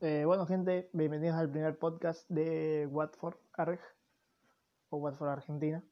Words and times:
Eh, 0.00 0.22
bueno, 0.24 0.46
gente, 0.46 0.88
bienvenidos 0.92 1.36
al 1.36 1.50
primer 1.50 1.76
podcast 1.76 2.28
de 2.30 2.86
Watford 2.92 3.34
Arg 3.54 3.80
o 4.90 4.98
Watford 4.98 5.30
Argentina. 5.30 5.82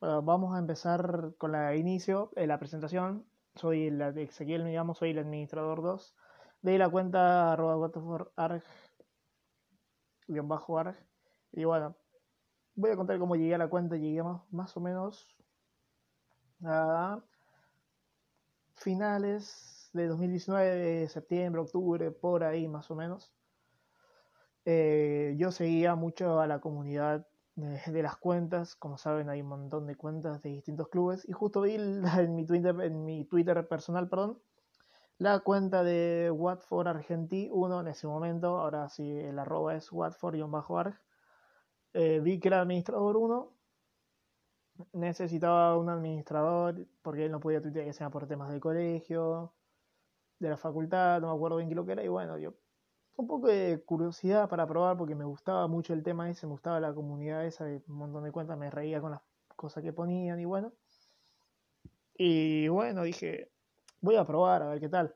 Bueno, 0.00 0.22
vamos 0.22 0.56
a 0.56 0.58
empezar 0.58 1.34
con 1.38 1.52
la 1.52 1.76
inicio, 1.76 2.32
eh, 2.34 2.48
la 2.48 2.58
presentación. 2.58 3.24
Soy 3.54 3.86
el, 3.86 4.00
Ezequiel, 4.00 4.64
me 4.64 4.72
llamo, 4.72 4.96
soy 4.96 5.10
el 5.10 5.18
administrador 5.20 5.80
2 5.80 6.16
de 6.62 6.78
la 6.78 6.88
cuenta 6.88 7.52
arroba 7.52 7.76
Watford 7.76 8.28
Arg, 8.34 8.64
bajo 10.26 10.78
Arg. 10.78 10.96
Y 11.52 11.62
bueno, 11.64 11.94
voy 12.76 12.90
a 12.90 12.96
contar 12.96 13.18
cómo 13.18 13.36
llegué 13.36 13.54
a 13.54 13.58
la 13.58 13.68
cuenta. 13.68 13.96
Llegué 13.96 14.22
más, 14.50 14.76
o 14.76 14.80
menos 14.80 15.28
a 16.64 17.20
finales 18.74 19.90
de 19.92 20.06
2019, 20.06 21.08
septiembre, 21.08 21.60
octubre, 21.60 22.10
por 22.10 22.44
ahí 22.44 22.68
más 22.68 22.90
o 22.90 22.94
menos. 22.94 23.32
Eh, 24.64 25.34
yo 25.38 25.52
seguía 25.52 25.94
mucho 25.94 26.40
a 26.40 26.46
la 26.46 26.60
comunidad 26.60 27.26
de, 27.56 28.02
las 28.02 28.16
cuentas, 28.16 28.74
como 28.74 28.98
saben 28.98 29.28
hay 29.28 29.42
un 29.42 29.48
montón 29.48 29.86
de 29.86 29.94
cuentas 29.94 30.42
de 30.42 30.50
distintos 30.50 30.88
clubes 30.88 31.28
y 31.28 31.32
justo 31.32 31.60
vi 31.60 31.74
en 31.74 32.34
mi 32.34 32.44
Twitter, 32.44 32.74
en 32.80 33.04
mi 33.04 33.24
Twitter 33.24 33.66
personal, 33.68 34.08
perdón, 34.08 34.40
la 35.18 35.38
cuenta 35.38 35.84
de 35.84 36.32
Watford 36.32 36.88
Argentí 36.88 37.48
1 37.52 37.80
en 37.80 37.88
ese 37.88 38.08
momento, 38.08 38.58
ahora 38.58 38.88
sí 38.88 39.08
el 39.08 39.38
arroba 39.38 39.76
es 39.76 39.92
Watford-arg, 39.92 41.00
eh, 41.94 42.20
vi 42.20 42.38
que 42.38 42.48
era 42.48 42.60
administrador 42.60 43.16
1, 43.16 43.52
necesitaba 44.92 45.76
un 45.78 45.88
administrador 45.88 46.86
porque 47.02 47.24
él 47.24 47.32
no 47.32 47.40
podía 47.40 47.62
tuitear 47.62 47.86
que 47.86 47.92
sea 47.92 48.10
por 48.10 48.26
temas 48.26 48.50
del 48.50 48.60
colegio, 48.60 49.54
de 50.38 50.50
la 50.50 50.56
facultad, 50.56 51.20
no 51.20 51.28
me 51.28 51.34
acuerdo 51.34 51.56
bien 51.58 51.68
qué 51.68 51.74
lo 51.74 51.86
que 51.86 51.92
era, 51.92 52.04
y 52.04 52.08
bueno, 52.08 52.36
yo 52.38 52.54
un 53.16 53.26
poco 53.26 53.46
de 53.48 53.82
curiosidad 53.84 54.48
para 54.48 54.66
probar 54.66 54.96
porque 54.96 55.14
me 55.14 55.24
gustaba 55.24 55.68
mucho 55.68 55.92
el 55.92 56.02
tema 56.02 56.28
ese, 56.30 56.46
me 56.46 56.52
gustaba 56.52 56.80
la 56.80 56.92
comunidad 56.92 57.46
esa 57.46 57.64
de 57.64 57.82
un 57.88 57.96
montón 57.96 58.24
de 58.24 58.32
cuentas, 58.32 58.58
me 58.58 58.70
reía 58.70 59.00
con 59.00 59.12
las 59.12 59.20
cosas 59.56 59.82
que 59.82 59.92
ponían 59.92 60.40
y 60.40 60.44
bueno. 60.44 60.72
Y 62.16 62.68
bueno, 62.68 63.02
dije, 63.02 63.50
voy 64.00 64.16
a 64.16 64.26
probar 64.26 64.62
a 64.62 64.68
ver 64.68 64.80
qué 64.80 64.88
tal. 64.88 65.14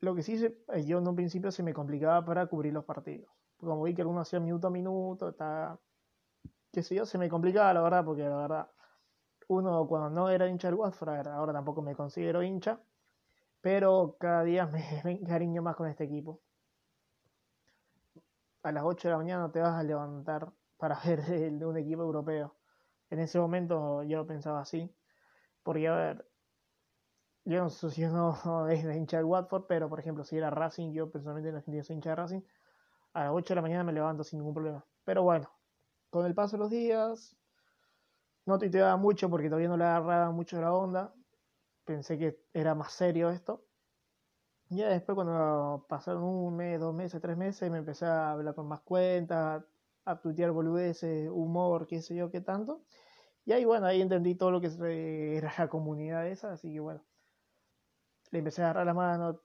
Lo 0.00 0.14
que 0.14 0.22
sí, 0.22 0.44
eh, 0.44 0.84
yo 0.84 0.98
en 0.98 1.08
un 1.08 1.16
principio 1.16 1.50
se 1.50 1.62
me 1.62 1.74
complicaba 1.74 2.24
para 2.24 2.46
cubrir 2.46 2.72
los 2.72 2.84
partidos. 2.84 3.37
Como 3.60 3.82
vi 3.82 3.94
que 3.94 4.02
algunos 4.02 4.28
hacían 4.28 4.44
minuto 4.44 4.68
a 4.68 4.70
minuto, 4.70 5.30
está, 5.30 5.78
qué 6.72 6.82
sé 6.82 6.94
yo, 6.94 7.06
se 7.06 7.18
me 7.18 7.28
complicaba 7.28 7.74
la 7.74 7.82
verdad, 7.82 8.04
porque 8.04 8.22
la 8.22 8.36
verdad, 8.36 8.70
uno 9.48 9.86
cuando 9.88 10.10
no 10.10 10.30
era 10.30 10.48
hincha 10.48 10.68
del 10.68 10.76
Watford, 10.76 11.28
ahora 11.28 11.52
tampoco 11.52 11.82
me 11.82 11.94
considero 11.96 12.42
hincha, 12.42 12.80
pero 13.60 14.16
cada 14.20 14.44
día 14.44 14.66
me, 14.66 14.84
me 15.04 15.12
encariño 15.12 15.62
más 15.62 15.76
con 15.76 15.88
este 15.88 16.04
equipo 16.04 16.42
a 18.62 18.72
las 18.72 18.84
8 18.84 19.08
de 19.08 19.12
la 19.12 19.18
mañana 19.18 19.50
te 19.50 19.60
vas 19.60 19.74
a 19.74 19.82
levantar 19.82 20.52
para 20.76 20.98
ver 21.04 21.20
el 21.30 21.58
de 21.58 21.66
un 21.66 21.76
equipo 21.76 22.02
europeo. 22.02 22.56
En 23.10 23.20
ese 23.20 23.38
momento 23.38 24.02
yo 24.02 24.26
pensaba 24.26 24.60
así, 24.60 24.94
porque 25.62 25.88
a 25.88 25.94
ver, 25.94 26.28
yo 27.44 27.60
no 27.62 27.70
si 27.70 28.04
uno 28.04 28.68
es 28.68 28.84
hincha 28.84 29.18
del 29.18 29.26
Watford, 29.26 29.66
pero 29.66 29.88
por 29.88 30.00
ejemplo, 30.00 30.24
si 30.24 30.36
era 30.36 30.50
Racing, 30.50 30.92
yo 30.92 31.10
personalmente 31.10 31.50
en 31.50 31.56
Argentina 31.56 31.82
soy 31.82 31.96
hincha 31.96 32.10
de 32.10 32.16
Racing, 32.16 32.40
a 33.18 33.24
las 33.24 33.32
8 33.32 33.52
de 33.52 33.56
la 33.56 33.62
mañana 33.62 33.84
me 33.84 33.92
levanto 33.92 34.22
sin 34.24 34.38
ningún 34.38 34.54
problema. 34.54 34.84
Pero 35.04 35.22
bueno, 35.22 35.50
con 36.10 36.26
el 36.26 36.34
paso 36.34 36.56
de 36.56 36.60
los 36.60 36.70
días, 36.70 37.36
no 38.46 38.58
tuiteaba 38.58 38.96
mucho 38.96 39.28
porque 39.28 39.48
todavía 39.48 39.68
no 39.68 39.76
le 39.76 39.84
agarraba 39.84 40.30
mucho 40.30 40.60
la 40.60 40.72
onda. 40.72 41.14
Pensé 41.84 42.18
que 42.18 42.40
era 42.52 42.74
más 42.74 42.92
serio 42.92 43.30
esto. 43.30 43.64
Ya 44.70 44.88
después 44.88 45.16
cuando 45.16 45.86
pasaron 45.88 46.22
un 46.24 46.56
mes, 46.56 46.78
dos 46.78 46.94
meses, 46.94 47.20
tres 47.20 47.36
meses, 47.36 47.70
me 47.70 47.78
empecé 47.78 48.04
a 48.06 48.32
hablar 48.32 48.54
con 48.54 48.68
más 48.68 48.80
cuentas, 48.82 49.64
a 50.04 50.20
tuitear 50.20 50.50
boludeces, 50.52 51.28
humor, 51.30 51.86
qué 51.86 52.02
sé 52.02 52.14
yo, 52.14 52.30
qué 52.30 52.40
tanto. 52.40 52.84
Y 53.44 53.52
ahí 53.52 53.64
bueno, 53.64 53.86
ahí 53.86 54.02
entendí 54.02 54.34
todo 54.34 54.50
lo 54.50 54.60
que 54.60 55.36
era 55.36 55.52
la 55.58 55.68
comunidad 55.68 56.26
esa, 56.28 56.52
así 56.52 56.72
que 56.72 56.80
bueno, 56.80 57.02
le 58.30 58.38
empecé 58.38 58.62
a 58.62 58.66
agarrar 58.66 58.86
la 58.86 58.94
mano, 58.94 59.40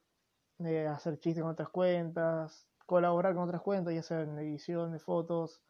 eh, 0.60 0.88
a 0.88 0.94
hacer 0.96 1.20
chistes 1.20 1.42
con 1.42 1.52
otras 1.52 1.70
cuentas, 1.70 2.68
colaborar 2.86 3.34
con 3.34 3.44
otras 3.44 3.62
cuentas, 3.62 3.94
ya 3.94 4.04
sea 4.04 4.22
en 4.22 4.38
edición 4.40 4.92
de 4.92 5.00
fotos, 5.00 5.62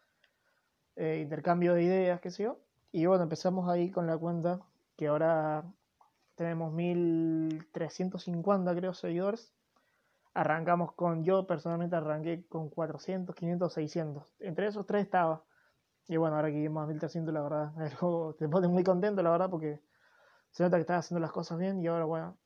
eh, 0.96 1.20
intercambio 1.22 1.74
de 1.74 1.84
ideas, 1.84 2.22
qué 2.22 2.32
sé 2.32 2.44
yo. 2.44 2.60
Y 2.92 3.06
bueno, 3.06 3.24
empezamos 3.24 3.70
ahí 3.70 3.92
con 3.92 4.08
la 4.08 4.18
cuenta 4.18 4.62
que 4.96 5.08
ahora 5.08 5.66
tenemos 6.36 6.72
1350 6.74 8.76
creo 8.76 8.94
seguidores. 8.94 9.54
Arrancamos 10.34 10.94
con, 10.94 11.24
yo 11.24 11.46
personalmente 11.46 11.96
arranqué 11.96 12.46
con 12.48 12.70
400, 12.70 13.36
500, 13.36 13.74
600. 13.74 14.34
Entre 14.40 14.68
esos 14.68 14.86
tres 14.86 15.06
estaba. 15.06 15.44
Y 16.08 16.18
bueno, 16.18 16.36
ahora 16.36 16.50
que 16.50 16.60
llevamos 16.60 16.84
a 16.84 16.88
1300, 16.88 17.34
la 17.34 17.42
verdad, 17.42 17.72
te 18.38 18.50
pone 18.50 18.68
muy 18.68 18.84
contento, 18.84 19.24
la 19.24 19.32
verdad, 19.32 19.50
porque 19.50 19.82
se 20.52 20.64
nota 20.64 20.78
que 20.78 20.82
estás 20.82 21.06
haciendo 21.06 21.22
las 21.22 21.32
cosas 21.32 21.58
bien. 21.60 21.82
Y 21.82 21.88
ahora, 21.88 22.06
bueno, 22.06 22.38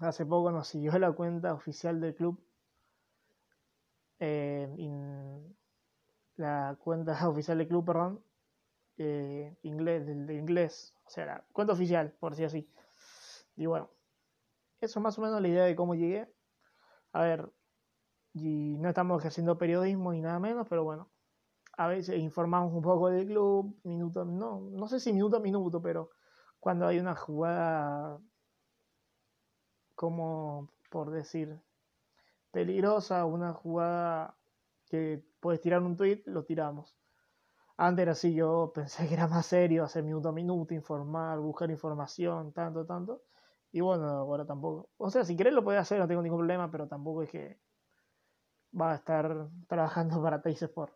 hace 0.00 0.26
poco 0.26 0.50
nos 0.50 0.68
siguió 0.68 0.98
la 0.98 1.12
cuenta 1.12 1.54
oficial 1.54 2.00
del 2.00 2.14
club. 2.14 2.40
Eh, 4.20 4.68
la 6.36 6.76
cuenta 6.82 7.12
oficial 7.28 7.58
del 7.58 7.68
club, 7.68 7.84
perdón. 7.84 8.22
Eh, 8.98 9.56
inglés, 9.62 10.06
del 10.06 10.26
de 10.26 10.34
inglés, 10.34 10.94
o 11.06 11.10
sea, 11.10 11.24
la 11.24 11.44
cuenta 11.52 11.72
oficial, 11.72 12.12
por 12.20 12.32
decir 12.32 12.46
así. 12.46 12.70
Y 13.56 13.64
bueno, 13.64 13.88
eso 14.80 14.98
es 14.98 15.02
más 15.02 15.18
o 15.18 15.22
menos 15.22 15.40
la 15.40 15.48
idea 15.48 15.64
de 15.64 15.74
cómo 15.74 15.94
llegué. 15.94 16.30
A 17.12 17.22
ver, 17.22 17.50
y 18.34 18.76
no 18.78 18.90
estamos 18.90 19.20
ejerciendo 19.20 19.58
periodismo 19.58 20.12
ni 20.12 20.20
nada 20.20 20.38
menos, 20.38 20.66
pero 20.68 20.84
bueno, 20.84 21.08
a 21.78 21.88
veces 21.88 22.18
informamos 22.18 22.74
un 22.74 22.82
poco 22.82 23.08
del 23.08 23.26
club, 23.26 23.74
minuto, 23.84 24.24
no, 24.24 24.60
no 24.60 24.86
sé 24.86 25.00
si 25.00 25.12
minuto 25.12 25.38
a 25.38 25.40
minuto, 25.40 25.80
pero 25.80 26.10
cuando 26.60 26.86
hay 26.86 26.98
una 26.98 27.14
jugada, 27.16 28.20
como 29.94 30.68
por 30.90 31.10
decir, 31.10 31.58
peligrosa, 32.50 33.24
una 33.24 33.52
jugada 33.52 34.36
que 34.86 35.24
puedes 35.40 35.60
tirar 35.60 35.82
un 35.82 35.96
tweet, 35.96 36.22
lo 36.26 36.44
tiramos. 36.44 36.96
Antes 37.76 38.02
era 38.02 38.12
así, 38.12 38.34
yo 38.34 38.72
pensé 38.74 39.08
que 39.08 39.14
era 39.14 39.26
más 39.26 39.46
serio, 39.46 39.84
hacer 39.84 40.04
minuto 40.04 40.28
a 40.28 40.32
minuto, 40.32 40.74
informar, 40.74 41.38
buscar 41.40 41.70
información, 41.70 42.52
tanto, 42.52 42.84
tanto. 42.84 43.22
Y 43.72 43.80
bueno, 43.80 44.06
ahora 44.06 44.44
tampoco. 44.44 44.90
O 44.98 45.10
sea, 45.10 45.24
si 45.24 45.36
querés 45.36 45.54
lo 45.54 45.64
puedes 45.64 45.80
hacer, 45.80 45.98
no 45.98 46.08
tengo 46.08 46.22
ningún 46.22 46.40
problema, 46.40 46.70
pero 46.70 46.88
tampoco 46.88 47.22
es 47.22 47.30
que 47.30 47.60
va 48.78 48.92
a 48.92 48.96
estar 48.96 49.48
trabajando 49.68 50.22
para 50.22 50.42
Tays 50.42 50.62
Sport. 50.62 50.92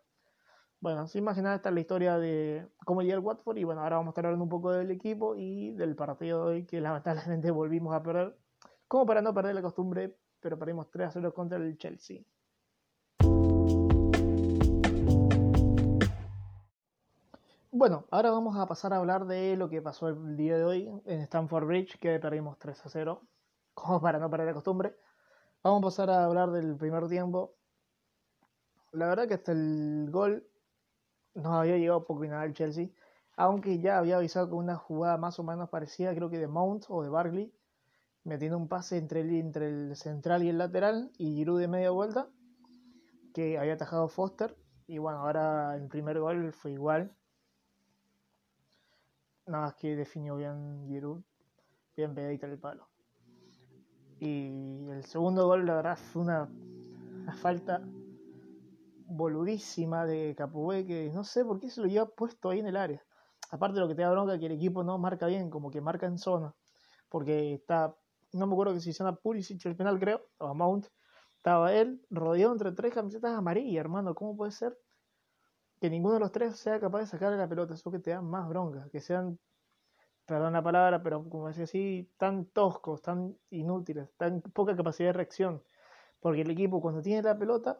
Bueno, 0.79 1.07
sin 1.07 1.23
más 1.23 1.37
nada, 1.41 1.55
esta 1.55 1.69
es 1.69 1.75
la 1.75 1.81
historia 1.81 2.19
de 2.19 2.67
cómo 2.85 3.01
llega 3.01 3.15
el 3.15 3.21
Watford. 3.21 3.57
Y 3.57 3.63
bueno, 3.63 3.81
ahora 3.81 3.95
vamos 3.97 4.09
a 4.09 4.13
estar 4.13 4.25
hablando 4.25 4.43
un 4.43 4.49
poco 4.49 4.71
del 4.71 4.91
equipo 4.91 5.35
y 5.35 5.71
del 5.71 5.95
partido 5.95 6.45
de 6.45 6.51
hoy, 6.57 6.65
que 6.65 6.81
lamentablemente 6.81 7.49
volvimos 7.51 7.95
a 7.95 8.03
perder. 8.03 8.37
Como 8.87 9.05
para 9.05 9.21
no 9.21 9.33
perder 9.33 9.55
la 9.55 9.63
costumbre, 9.63 10.17
pero 10.45 10.59
perdimos 10.59 10.91
3 10.91 11.07
a 11.07 11.11
0 11.11 11.33
contra 11.33 11.57
el 11.57 11.75
Chelsea. 11.75 12.21
Bueno, 17.71 18.05
ahora 18.11 18.29
vamos 18.29 18.55
a 18.55 18.67
pasar 18.67 18.93
a 18.93 18.97
hablar 18.97 19.25
de 19.25 19.57
lo 19.57 19.71
que 19.71 19.81
pasó 19.81 20.07
el 20.07 20.37
día 20.37 20.55
de 20.55 20.63
hoy 20.63 21.01
en 21.05 21.21
Stamford 21.21 21.65
Bridge, 21.65 21.97
que 21.97 22.19
perdimos 22.19 22.59
3 22.59 22.85
a 22.85 22.89
0, 22.89 23.23
como 23.73 23.99
para 23.99 24.19
no 24.19 24.29
perder 24.29 24.45
la 24.45 24.53
costumbre. 24.53 24.95
Vamos 25.63 25.79
a 25.79 25.85
pasar 25.85 26.11
a 26.11 26.25
hablar 26.25 26.51
del 26.51 26.77
primer 26.77 27.07
tiempo. 27.07 27.55
La 28.91 29.07
verdad 29.07 29.27
que 29.27 29.33
hasta 29.33 29.51
el 29.51 30.09
gol 30.11 30.47
nos 31.33 31.53
había 31.53 31.77
llegado 31.77 32.05
poco 32.05 32.23
y 32.23 32.27
nada 32.27 32.45
el 32.45 32.53
Chelsea, 32.53 32.89
aunque 33.35 33.79
ya 33.79 33.97
había 33.97 34.17
avisado 34.17 34.47
con 34.51 34.59
una 34.59 34.75
jugada 34.75 35.17
más 35.17 35.39
o 35.39 35.43
menos 35.43 35.69
parecida, 35.69 36.13
creo 36.13 36.29
que 36.29 36.37
de 36.37 36.47
Mount 36.47 36.85
o 36.89 37.01
de 37.01 37.09
Barkley, 37.09 37.51
metiendo 38.25 38.57
un 38.57 38.67
pase 38.67 38.97
entre 38.97 39.21
el, 39.21 39.33
entre 39.35 39.69
el 39.69 39.95
central 39.95 40.43
y 40.43 40.49
el 40.49 40.57
lateral 40.57 41.11
y 41.17 41.35
Giroud 41.35 41.61
de 41.61 41.69
media 41.69 41.91
vuelta, 41.91 42.27
que 43.33 43.57
había 43.57 43.73
atajado 43.73 44.09
Foster. 44.09 44.57
Y 44.87 44.97
bueno, 44.97 45.19
ahora 45.19 45.75
el 45.75 45.87
primer 45.87 46.19
gol 46.19 46.51
fue 46.51 46.73
igual, 46.73 47.15
Nada 49.47 49.65
más 49.65 49.75
que 49.75 49.95
definió 49.95 50.37
bien 50.37 50.87
Giroud, 50.87 51.21
bien 51.95 52.15
pegadita 52.15 52.47
el 52.47 52.57
palo. 52.57 52.87
Y 54.19 54.89
el 54.89 55.05
segundo 55.05 55.45
gol, 55.45 55.67
la 55.67 55.75
verdad, 55.75 55.97
fue 55.97 56.23
una, 56.23 56.49
falta 57.41 57.81
boludísima 59.07 60.05
de 60.07 60.33
Capué, 60.35 60.85
que 60.87 61.11
no 61.13 61.23
sé 61.23 61.45
por 61.45 61.59
qué 61.59 61.69
se 61.69 61.81
lo 61.81 61.87
lleva 61.87 62.07
puesto 62.07 62.49
ahí 62.49 62.59
en 62.59 62.67
el 62.67 62.75
área. 62.75 63.05
Aparte 63.51 63.75
de 63.75 63.81
lo 63.81 63.87
que 63.87 63.93
te 63.93 64.01
da 64.01 64.09
bronca, 64.09 64.39
que 64.39 64.47
el 64.47 64.53
equipo 64.53 64.83
no 64.83 64.97
marca 64.97 65.27
bien, 65.27 65.51
como 65.51 65.69
que 65.69 65.79
marca 65.79 66.07
en 66.07 66.17
zona. 66.17 66.55
Porque 67.09 67.53
está, 67.53 67.95
no 68.35 68.47
me 68.47 68.53
acuerdo 68.53 68.73
que 68.73 68.79
se 68.81 68.91
llama 68.91 69.15
Pulisic 69.15 69.65
el 69.65 69.75
penal, 69.75 69.99
creo, 69.99 70.21
o 70.37 70.53
Mount. 70.53 70.87
Estaba 71.37 71.73
él 71.73 72.01
rodeado 72.09 72.53
entre 72.53 72.71
tres 72.71 72.93
camisetas 72.93 73.33
amarillas, 73.37 73.79
hermano. 73.79 74.15
¿Cómo 74.15 74.35
puede 74.35 74.51
ser? 74.51 74.77
que 75.79 75.89
ninguno 75.89 76.15
de 76.15 76.19
los 76.21 76.31
tres 76.31 76.57
sea 76.57 76.79
capaz 76.79 76.99
de 76.99 77.07
sacarle 77.07 77.37
la 77.37 77.47
pelota, 77.47 77.73
eso 77.73 77.91
que 77.91 77.99
te 77.99 78.11
da 78.11 78.21
más 78.21 78.47
bronca, 78.47 78.87
que 78.91 79.01
sean, 79.01 79.39
perdón 80.25 80.53
la 80.53 80.63
palabra, 80.63 81.03
pero 81.03 81.27
como 81.29 81.47
decía 81.47 81.65
así, 81.65 82.09
tan 82.17 82.45
toscos, 82.45 83.01
tan 83.01 83.37
inútiles, 83.49 84.09
tan 84.17 84.41
poca 84.41 84.75
capacidad 84.75 85.09
de 85.09 85.13
reacción. 85.13 85.63
Porque 86.19 86.41
el 86.41 86.51
equipo 86.51 86.81
cuando 86.81 87.01
tiene 87.01 87.21
la 87.21 87.37
pelota, 87.37 87.79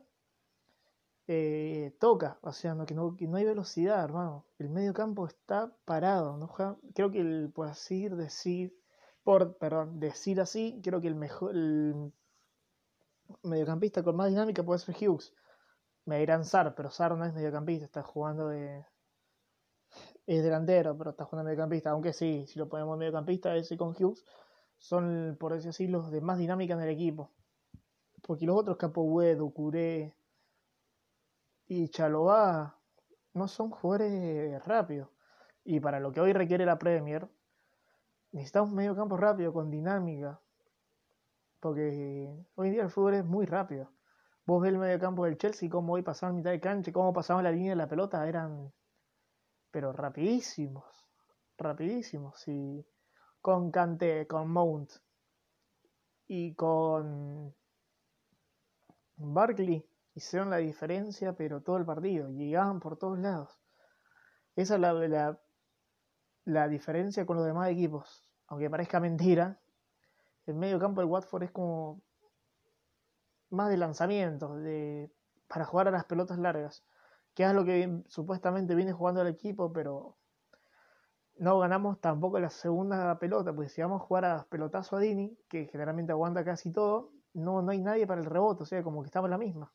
eh, 1.27 1.95
toca, 1.99 2.37
o 2.41 2.51
sea, 2.51 2.75
no, 2.75 2.85
que, 2.85 2.93
no, 2.93 3.15
no 3.19 3.37
hay 3.37 3.45
velocidad, 3.45 4.03
hermano. 4.03 4.45
El 4.59 4.69
medio 4.69 4.93
campo 4.93 5.25
está 5.25 5.75
parado, 5.85 6.37
¿no? 6.37 6.47
Creo 6.93 7.11
que 7.11 7.21
el, 7.21 7.51
por 7.53 7.67
así 7.67 8.07
decir, 8.09 8.75
por, 9.25 9.57
perdón, 9.57 9.99
decir 9.99 10.39
así, 10.39 10.79
creo 10.83 11.01
que 11.01 11.07
el 11.07 11.15
mejor, 11.15 11.55
el 11.55 12.13
mediocampista 13.41 14.03
con 14.03 14.15
más 14.15 14.29
dinámica 14.29 14.63
puede 14.63 14.79
ser 14.79 14.95
Hughes. 14.95 15.33
Me 16.05 16.19
dirán 16.19 16.45
Sar, 16.45 16.75
pero 16.75 16.91
Sar 16.91 17.17
no 17.17 17.25
es 17.25 17.33
mediocampista, 17.33 17.85
está 17.85 18.03
jugando 18.03 18.49
de... 18.49 18.85
Es 20.27 20.43
delantero, 20.43 20.95
pero 20.95 21.09
está 21.09 21.25
jugando 21.25 21.49
mediocampista, 21.49 21.89
aunque 21.89 22.13
sí, 22.13 22.45
si 22.47 22.59
lo 22.59 22.69
ponemos 22.69 22.99
mediocampista, 22.99 23.55
ese 23.55 23.75
con 23.77 23.95
Hughes, 23.99 24.23
son, 24.77 25.35
por 25.39 25.53
decir 25.53 25.69
así, 25.69 25.87
los 25.87 26.11
de 26.11 26.21
más 26.21 26.37
dinámica 26.37 26.75
en 26.75 26.81
el 26.81 26.89
equipo. 26.89 27.31
Porque 28.21 28.45
los 28.45 28.55
otros, 28.55 28.77
Capoue, 28.77 29.35
Ducuré 29.35 30.15
y 31.65 31.89
Chalobá, 31.89 32.77
no 33.33 33.47
son 33.47 33.71
jugadores 33.71 34.63
rápidos. 34.65 35.09
Y 35.63 35.79
para 35.79 35.99
lo 35.99 36.11
que 36.11 36.21
hoy 36.21 36.31
requiere 36.31 36.63
la 36.63 36.77
Premier, 36.77 37.27
necesitamos 38.35 38.71
un 38.71 38.75
medio 38.75 38.95
campo 38.95 39.15
rápido, 39.15 39.53
con 39.53 39.71
dinámica. 39.71 40.41
Porque 41.61 42.29
hoy 42.55 42.67
en 42.67 42.73
día 42.73 42.83
el 42.83 42.89
fútbol 42.89 43.13
es 43.15 43.25
muy 43.25 43.45
rápido. 43.45 43.89
Vos 44.45 44.61
ves 44.61 44.73
el 44.73 44.77
medio 44.77 44.99
campo 44.99 45.23
del 45.23 45.37
Chelsea, 45.37 45.69
cómo 45.69 45.93
hoy 45.93 46.01
pasaban 46.01 46.35
mitad 46.35 46.51
de 46.51 46.59
cancha, 46.59 46.91
cómo 46.91 47.13
pasaban 47.13 47.45
la 47.45 47.51
línea 47.51 47.71
de 47.71 47.77
la 47.77 47.87
pelota, 47.87 48.27
eran. 48.27 48.73
Pero 49.71 49.93
rapidísimos. 49.93 50.83
Rapidísimos. 51.57 52.45
Y 52.47 52.85
con 53.41 53.71
Kanté, 53.71 54.27
con 54.27 54.51
Mount 54.51 54.91
y 56.27 56.53
con 56.55 57.55
Barkley 59.15 59.87
hicieron 60.13 60.49
la 60.49 60.57
diferencia, 60.57 61.33
pero 61.37 61.61
todo 61.61 61.77
el 61.77 61.85
partido. 61.85 62.29
Llegaban 62.31 62.81
por 62.81 62.97
todos 62.97 63.17
lados. 63.17 63.57
Esa 64.57 64.75
es 64.75 64.81
la, 64.81 64.93
la, 64.93 65.39
la 66.43 66.67
diferencia 66.67 67.25
con 67.25 67.37
los 67.37 67.45
demás 67.45 67.69
equipos. 67.69 68.24
Aunque 68.47 68.69
parezca 68.69 68.99
mentira, 68.99 69.59
el 70.45 70.55
medio 70.55 70.79
campo 70.79 71.01
del 71.01 71.09
Watford 71.09 71.43
es 71.43 71.51
como 71.51 72.01
más 73.49 73.69
de 73.69 73.77
lanzamiento, 73.77 74.55
de, 74.57 75.11
para 75.47 75.65
jugar 75.65 75.87
a 75.87 75.91
las 75.91 76.05
pelotas 76.05 76.37
largas, 76.37 76.83
que 77.33 77.43
es 77.43 77.53
lo 77.53 77.65
que 77.65 78.03
supuestamente 78.07 78.75
viene 78.75 78.93
jugando 78.93 79.21
el 79.21 79.27
equipo, 79.27 79.71
pero 79.71 80.17
no 81.37 81.59
ganamos 81.59 81.99
tampoco 81.99 82.39
la 82.39 82.49
segunda 82.49 83.17
pelota, 83.19 83.53
porque 83.53 83.69
si 83.69 83.81
vamos 83.81 84.01
a 84.01 84.05
jugar 84.05 84.25
a 84.25 84.45
pelotazo 84.49 84.97
a 84.97 84.99
Dini, 84.99 85.37
que 85.49 85.65
generalmente 85.65 86.11
aguanta 86.11 86.45
casi 86.45 86.71
todo, 86.71 87.11
no, 87.33 87.61
no 87.61 87.71
hay 87.71 87.81
nadie 87.81 88.07
para 88.07 88.21
el 88.21 88.27
rebote, 88.27 88.63
o 88.63 88.65
sea, 88.65 88.83
como 88.83 89.01
que 89.01 89.07
estamos 89.07 89.29
la 89.29 89.37
misma. 89.37 89.73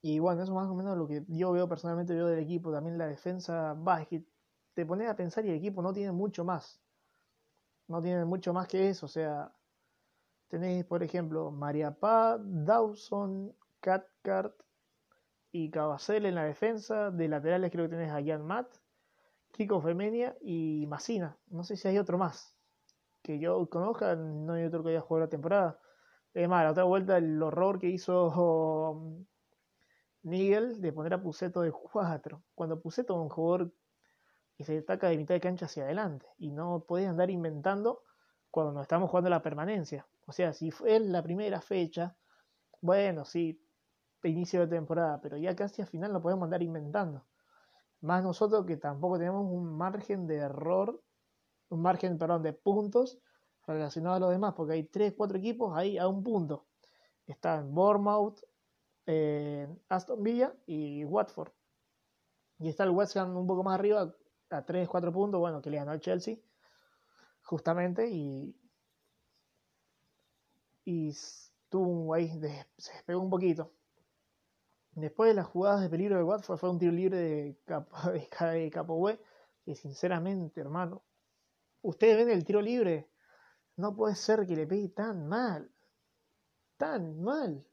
Y 0.00 0.18
bueno, 0.18 0.42
eso 0.42 0.52
más 0.52 0.68
o 0.68 0.74
menos 0.74 0.98
lo 0.98 1.06
que 1.06 1.24
yo 1.28 1.52
veo 1.52 1.68
personalmente 1.68 2.12
veo 2.12 2.26
del 2.26 2.40
equipo. 2.40 2.72
También 2.72 2.98
la 2.98 3.06
defensa, 3.06 3.74
va, 3.74 4.04
te 4.74 4.86
pones 4.86 5.08
a 5.08 5.16
pensar 5.16 5.44
y 5.44 5.50
el 5.50 5.56
equipo 5.56 5.82
no 5.82 5.92
tiene 5.92 6.12
mucho 6.12 6.44
más. 6.44 6.80
No 7.88 8.00
tiene 8.00 8.24
mucho 8.24 8.52
más 8.52 8.68
que 8.68 8.88
eso. 8.88 9.06
O 9.06 9.08
sea, 9.08 9.52
tenés, 10.48 10.84
por 10.84 11.02
ejemplo, 11.02 11.50
María 11.50 11.92
Paz, 11.92 12.40
Dawson, 12.42 13.54
Cathcart 13.80 14.54
y 15.50 15.70
Cabacel 15.70 16.26
en 16.26 16.34
la 16.36 16.44
defensa. 16.44 17.10
De 17.10 17.28
laterales 17.28 17.70
creo 17.70 17.86
que 17.86 17.96
tenés 17.96 18.10
a 18.10 18.22
Jan 18.24 18.46
Matt, 18.46 18.74
Kiko 19.52 19.80
Femenia 19.80 20.36
y 20.40 20.86
Masina. 20.86 21.38
No 21.48 21.64
sé 21.64 21.76
si 21.76 21.88
hay 21.88 21.98
otro 21.98 22.18
más. 22.18 22.56
Que 23.22 23.38
yo 23.38 23.68
conozca, 23.68 24.16
no 24.16 24.54
hay 24.54 24.64
otro 24.64 24.82
que 24.82 24.90
haya 24.90 25.00
jugado 25.00 25.26
la 25.26 25.30
temporada. 25.30 25.78
Es 26.34 26.48
más, 26.48 26.64
la 26.64 26.70
otra 26.70 26.84
vuelta, 26.84 27.18
el 27.18 27.42
horror 27.42 27.78
que 27.78 27.88
hizo 27.88 29.26
Nigel 30.22 30.80
de 30.80 30.92
poner 30.92 31.14
a 31.14 31.22
Puseto 31.22 31.60
de 31.60 31.72
4, 31.72 32.42
cuando 32.54 32.80
Puseto 32.80 33.14
es 33.14 33.20
un 33.20 33.28
jugador 33.28 33.72
se 34.64 34.74
destaca 34.74 35.08
de 35.08 35.16
mitad 35.16 35.34
de 35.34 35.40
cancha 35.40 35.66
hacia 35.66 35.84
adelante 35.84 36.26
y 36.38 36.50
no 36.50 36.84
puedes 36.86 37.08
andar 37.08 37.30
inventando 37.30 38.02
cuando 38.50 38.72
nos 38.72 38.82
estamos 38.82 39.10
jugando 39.10 39.30
la 39.30 39.42
permanencia. 39.42 40.06
O 40.26 40.32
sea, 40.32 40.52
si 40.52 40.70
fue 40.70 41.00
la 41.00 41.22
primera 41.22 41.60
fecha, 41.60 42.16
bueno, 42.80 43.24
sí, 43.24 43.60
inicio 44.28 44.60
de 44.60 44.66
temporada, 44.68 45.20
pero 45.20 45.36
ya 45.36 45.54
casi 45.56 45.82
al 45.82 45.88
final 45.88 46.12
no 46.12 46.22
podemos 46.22 46.44
andar 46.44 46.62
inventando. 46.62 47.24
Más 48.00 48.22
nosotros 48.22 48.66
que 48.66 48.76
tampoco 48.76 49.18
tenemos 49.18 49.44
un 49.44 49.76
margen 49.76 50.26
de 50.26 50.36
error, 50.36 51.00
un 51.68 51.82
margen, 51.82 52.18
perdón, 52.18 52.42
de 52.42 52.52
puntos 52.52 53.18
relacionado 53.66 54.16
a 54.16 54.20
los 54.20 54.30
demás, 54.30 54.54
porque 54.54 54.74
hay 54.74 54.84
3, 54.84 55.14
4 55.16 55.38
equipos 55.38 55.76
ahí 55.76 55.98
a 55.98 56.08
un 56.08 56.22
punto. 56.22 56.66
Están 57.26 57.74
Bournemouth, 57.74 58.40
eh, 59.06 59.68
Aston 59.88 60.22
Villa 60.22 60.54
y 60.66 61.04
Watford. 61.04 61.52
Y 62.58 62.68
está 62.68 62.84
el 62.84 62.90
West 62.90 63.16
Ham 63.16 63.36
un 63.36 63.46
poco 63.46 63.62
más 63.62 63.74
arriba, 63.74 64.14
a 64.52 64.64
3, 64.64 64.88
4 64.88 65.12
puntos, 65.12 65.40
bueno, 65.40 65.60
que 65.62 65.70
le 65.70 65.78
ganó 65.78 65.92
al 65.92 66.00
Chelsea, 66.00 66.36
justamente, 67.42 68.08
y, 68.08 68.56
y 70.84 71.08
estuvo 71.10 72.14
ahí, 72.14 72.28
se 72.78 72.92
despegó 72.92 73.20
un 73.20 73.30
poquito. 73.30 73.72
Después 74.94 75.30
de 75.30 75.34
las 75.34 75.46
jugadas 75.46 75.80
de 75.80 75.88
peligro 75.88 76.16
de 76.16 76.22
Watford 76.22 76.58
fue 76.58 76.70
un 76.70 76.78
tiro 76.78 76.92
libre 76.92 77.16
de, 77.16 77.58
Capo, 77.64 77.96
de 79.08 79.18
que 79.64 79.74
sinceramente, 79.74 80.60
hermano, 80.60 81.02
ustedes 81.80 82.16
ven 82.16 82.30
el 82.30 82.44
tiro 82.44 82.60
libre, 82.60 83.08
no 83.76 83.94
puede 83.96 84.14
ser 84.14 84.46
que 84.46 84.56
le 84.56 84.66
pegue 84.66 84.88
tan 84.90 85.28
mal, 85.28 85.70
tan 86.76 87.22
mal 87.22 87.64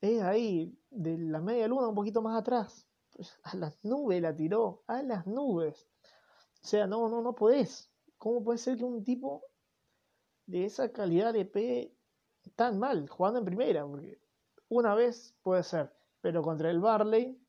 es 0.00 0.22
ahí, 0.22 0.78
de 0.90 1.18
la 1.18 1.40
media 1.40 1.68
luna 1.68 1.88
un 1.88 1.94
poquito 1.94 2.22
más 2.22 2.38
atrás. 2.38 2.86
A 3.44 3.56
las 3.56 3.78
nubes 3.84 4.20
la 4.22 4.34
tiró, 4.34 4.82
a 4.86 5.02
las 5.02 5.26
nubes. 5.26 5.86
O 6.62 6.66
sea, 6.66 6.86
no, 6.86 7.08
no, 7.08 7.22
no 7.22 7.34
podés. 7.34 7.90
¿Cómo 8.18 8.42
puede 8.42 8.58
ser 8.58 8.76
que 8.76 8.84
un 8.84 9.04
tipo 9.04 9.44
de 10.46 10.64
esa 10.64 10.90
calidad 10.92 11.32
le 11.32 11.44
pegue 11.44 11.94
tan 12.54 12.78
mal 12.78 13.08
jugando 13.08 13.38
en 13.38 13.44
primera? 13.44 13.86
Porque 13.86 14.18
una 14.68 14.94
vez 14.94 15.34
puede 15.42 15.62
ser, 15.62 15.92
pero 16.20 16.42
contra 16.42 16.70
el 16.70 16.80
Barley 16.80 17.40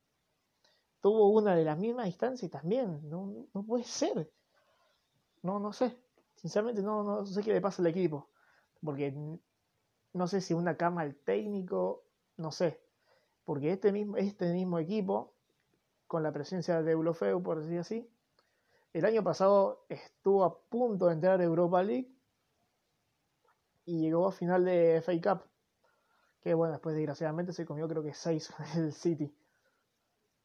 tuvo 1.02 1.30
una 1.30 1.56
de 1.56 1.64
las 1.64 1.78
mismas 1.78 2.06
distancias 2.06 2.50
y 2.50 2.52
también. 2.52 3.10
No, 3.10 3.48
no 3.54 3.64
puede 3.64 3.84
ser. 3.84 4.32
No, 5.42 5.60
no 5.60 5.74
sé. 5.74 5.98
Sinceramente 6.36 6.82
no, 6.82 7.04
no 7.04 7.26
sé 7.26 7.42
qué 7.42 7.54
le 7.54 7.62
pasa 7.62 7.82
al 7.82 7.88
equipo. 7.88 8.30
Porque 8.84 9.12
no 10.14 10.28
sé 10.28 10.42
si 10.42 10.54
una 10.54 10.78
cama 10.78 11.02
al 11.02 11.16
técnico 11.16 12.08
no 12.38 12.52
sé, 12.52 12.80
porque 13.44 13.72
este 13.74 13.92
mismo, 13.92 14.16
este 14.18 14.54
mismo 14.54 14.80
equipo, 14.80 15.34
con 16.08 16.24
la 16.24 16.32
presencia 16.32 16.82
de 16.82 16.92
Eulofeu, 16.92 17.42
por 17.44 17.62
decir 17.62 17.80
así, 17.80 18.10
el 18.94 19.06
año 19.06 19.24
pasado 19.24 19.86
estuvo 19.90 20.44
a 20.44 20.60
punto 20.60 21.08
de 21.08 21.14
entrar 21.14 21.40
a 21.40 21.44
Europa 21.44 21.84
League 21.84 22.12
y 23.86 24.00
llegó 24.00 24.28
a 24.28 24.32
final 24.32 24.66
de 24.66 24.98
FA 25.02 25.14
Cup. 25.22 25.44
Que 26.42 26.54
bueno, 26.54 26.74
después 26.74 26.96
desgraciadamente 26.96 27.54
se 27.54 27.66
comió 27.66 27.88
creo 27.88 28.04
que 28.04 28.14
6 28.14 28.50
con 28.50 28.66
el 28.84 28.94
City. 28.94 29.34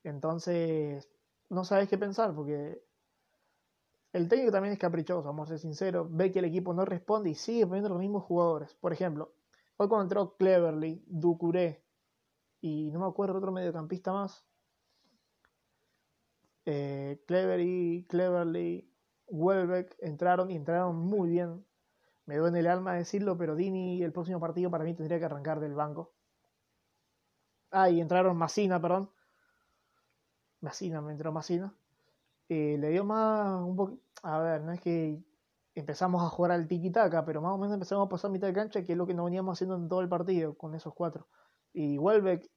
Entonces, 0.04 1.08
no 1.48 1.64
sabes 1.64 1.88
qué 1.88 1.96
pensar 1.96 2.34
porque 2.34 2.82
el 4.12 4.28
técnico 4.28 4.52
también 4.52 4.74
es 4.74 4.78
caprichoso, 4.78 5.22
vamos 5.22 5.48
a 5.48 5.52
ser 5.52 5.58
sinceros. 5.60 6.08
Ve 6.10 6.32
que 6.32 6.40
el 6.40 6.44
equipo 6.46 6.74
no 6.74 6.84
responde 6.84 7.30
y 7.30 7.34
sigue 7.34 7.66
poniendo 7.66 7.88
los 7.88 7.98
mismos 7.98 8.24
jugadores. 8.24 8.74
Por 8.74 8.92
ejemplo, 8.92 9.32
Hoy 9.82 9.88
cuando 9.88 10.04
entró 10.04 10.36
Cleverly, 10.36 11.02
Ducuré 11.08 11.82
y 12.60 12.90
no 12.92 13.00
me 13.00 13.06
acuerdo 13.06 13.38
otro 13.38 13.50
mediocampista 13.50 14.12
más. 14.12 14.46
Eh, 16.64 17.22
Cleverly, 17.26 18.06
Cleverly, 18.08 18.92
Welbeck 19.28 19.96
entraron 20.00 20.50
y 20.50 20.56
entraron 20.56 20.96
muy 20.96 21.30
bien. 21.30 21.64
Me 22.26 22.36
duele 22.36 22.60
el 22.60 22.66
alma 22.68 22.94
decirlo, 22.94 23.36
pero 23.36 23.56
Dini 23.56 24.02
el 24.02 24.12
próximo 24.12 24.40
partido 24.40 24.70
para 24.70 24.84
mí 24.84 24.94
tendría 24.94 25.18
que 25.18 25.24
arrancar 25.24 25.60
del 25.60 25.74
banco. 25.74 26.14
Ah, 27.70 27.88
y 27.90 28.00
entraron 28.00 28.36
Masina, 28.36 28.80
perdón. 28.80 29.10
Masina, 30.60 31.00
me 31.00 31.12
entró 31.12 31.32
Masina. 31.32 31.74
Eh, 32.48 32.76
le 32.78 32.90
dio 32.90 33.04
más 33.04 33.62
un. 33.62 34.00
A 34.22 34.38
ver, 34.40 34.62
no 34.62 34.72
es 34.72 34.80
que 34.80 35.22
empezamos 35.74 36.22
a 36.22 36.28
jugar 36.28 36.52
al 36.52 36.68
tiki-taka, 36.68 37.24
pero 37.24 37.40
más 37.42 37.52
o 37.52 37.58
menos 37.58 37.74
empezamos 37.74 38.06
a 38.06 38.08
pasar 38.08 38.30
mitad 38.30 38.48
de 38.48 38.54
cancha, 38.54 38.84
que 38.84 38.92
es 38.92 38.98
lo 38.98 39.06
que 39.06 39.14
nos 39.14 39.24
veníamos 39.24 39.58
haciendo 39.58 39.76
en 39.76 39.88
todo 39.88 40.00
el 40.00 40.08
partido 40.08 40.56
con 40.56 40.74
esos 40.74 40.94
cuatro. 40.94 41.28
Y 41.72 41.98
Welbeck, 41.98 42.48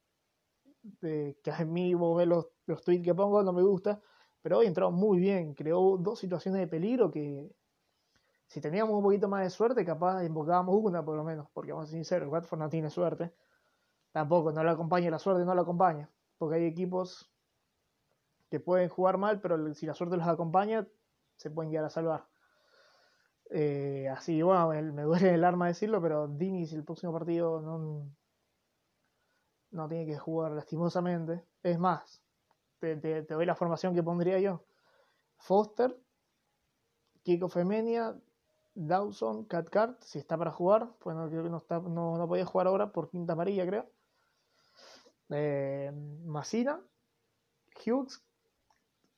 que 1.02 1.52
a 1.52 1.66
mí 1.66 1.94
vos 1.94 2.18
ves 2.18 2.28
los, 2.28 2.48
los 2.66 2.84
tweets 2.84 3.04
que 3.04 3.16
pongo, 3.16 3.44
no 3.44 3.54
me 3.54 3.64
gusta, 3.64 4.02
pero 4.42 4.60
hoy 4.60 4.68
entró 4.68 4.92
muy 4.92 5.20
bien, 5.20 5.54
creó 5.54 5.98
dos 5.98 6.20
situaciones 6.20 6.62
de 6.62 6.68
peligro 6.68 7.12
que 7.12 7.50
si 8.48 8.62
teníamos 8.62 8.96
un 8.96 9.04
poquito 9.04 9.28
más 9.28 9.44
de 9.44 9.50
suerte, 9.50 9.86
capaz 9.86 10.24
invocábamos 10.24 10.76
una 10.76 11.04
por 11.04 11.16
lo 11.18 11.24
menos, 11.24 11.48
porque 11.54 11.72
vamos 11.72 11.88
a 11.88 11.92
ser 11.92 11.98
sinceros, 11.98 12.32
Watford 12.32 12.60
no 12.60 12.70
tiene 12.70 12.90
suerte. 12.90 13.34
Tampoco, 14.12 14.52
no 14.52 14.64
le 14.64 14.70
acompaña 14.70 15.10
la 15.12 15.20
suerte, 15.20 15.44
no 15.46 15.56
la 15.56 15.64
acompaña. 15.64 16.10
porque 16.38 16.56
hay 16.56 16.66
equipos 16.66 17.32
que 18.50 18.60
pueden 18.60 18.90
jugar 18.90 19.18
mal, 19.18 19.42
pero 19.42 19.74
si 19.74 19.86
la 19.86 19.94
suerte 19.94 20.18
los 20.18 20.28
acompaña, 20.28 20.88
se 21.38 21.50
pueden 21.50 21.72
llegar 21.72 21.86
a 21.86 21.90
salvar. 21.90 22.28
Eh, 23.50 24.08
así, 24.10 24.42
bueno, 24.42 24.94
me 24.94 25.04
duele 25.04 25.34
el 25.34 25.44
arma 25.44 25.68
decirlo, 25.68 26.02
pero 26.02 26.28
Dinis 26.28 26.74
el 26.74 26.84
próximo 26.84 27.14
partido 27.14 27.62
no, 27.62 28.10
no 29.76 29.88
tiene 29.88 30.06
que 30.06 30.18
jugar 30.18 30.52
lastimosamente. 30.54 31.44
Es 31.62 31.78
más, 31.78 32.22
te, 32.80 33.24
doy 33.24 33.46
la 33.46 33.56
formación 33.56 33.94
que 33.94 34.02
pondría 34.02 34.40
yo. 34.40 34.64
Foster, 35.38 35.96
Kiko 37.24 37.50
Femenia, 37.50 38.16
Dawson, 38.74 39.46
Catcart, 39.46 40.02
si 40.02 40.20
está 40.20 40.38
para 40.38 40.52
jugar, 40.52 40.90
pues 41.00 41.16
no, 41.16 41.28
no, 41.28 41.58
está, 41.58 41.80
no, 41.80 42.26
podía 42.28 42.46
jugar 42.46 42.68
ahora 42.68 42.92
por 42.92 43.10
quinta 43.10 43.34
amarilla, 43.34 43.66
creo. 43.66 43.90
Eh, 45.30 45.92
Masina, 46.26 46.82
Hughes, 47.86 48.24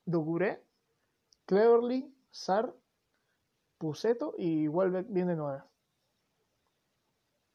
Dugure, 0.04 0.64
Cleverly, 1.46 2.14
Sar, 2.30 2.74
Puseto 3.78 4.34
y 4.36 4.66
vuelve 4.66 5.02
bien 5.02 5.28
de 5.28 5.36
nuevo. 5.36 5.62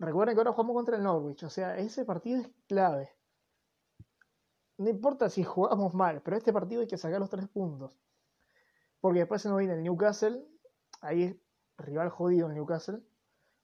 Recuerden 0.04 0.36
que 0.36 0.42
ahora 0.42 0.52
jugamos 0.52 0.76
contra 0.76 0.98
el 0.98 1.04
Norwich, 1.04 1.44
o 1.44 1.50
sea, 1.50 1.78
ese 1.78 2.04
partido 2.04 2.42
es 2.42 2.50
clave. 2.68 3.10
No 4.78 4.90
importa 4.90 5.30
si 5.30 5.44
jugamos 5.44 5.94
mal, 5.94 6.22
pero 6.22 6.36
este 6.36 6.52
partido 6.52 6.82
hay 6.82 6.88
que 6.88 6.98
sacar 6.98 7.20
los 7.20 7.30
tres 7.30 7.48
puntos. 7.48 7.98
Porque 9.00 9.20
después 9.20 9.42
se 9.42 9.50
nos 9.50 9.60
viene 9.60 9.76
el 9.76 9.84
Newcastle, 9.84 10.46
ahí 11.02 11.24
es 11.24 11.36
rival 11.78 12.10
jodido 12.10 12.48
el 12.48 12.54
Newcastle. 12.54 13.02